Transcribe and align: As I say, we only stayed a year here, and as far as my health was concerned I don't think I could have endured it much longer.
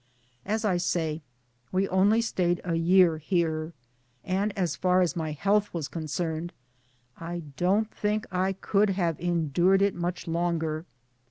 As 0.47 0.65
I 0.65 0.77
say, 0.77 1.21
we 1.71 1.87
only 1.89 2.21
stayed 2.23 2.59
a 2.63 2.73
year 2.73 3.19
here, 3.19 3.73
and 4.23 4.51
as 4.57 4.75
far 4.75 5.01
as 5.03 5.15
my 5.15 5.31
health 5.31 5.71
was 5.75 5.87
concerned 5.87 6.53
I 7.17 7.43
don't 7.55 7.91
think 7.93 8.25
I 8.31 8.53
could 8.53 8.89
have 8.89 9.19
endured 9.19 9.83
it 9.83 9.93
much 9.93 10.27
longer. 10.27 10.87